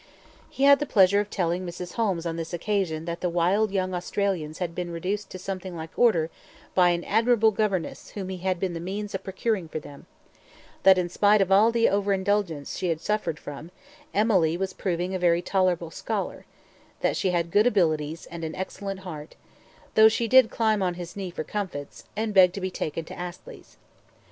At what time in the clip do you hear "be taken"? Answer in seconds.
22.59-23.05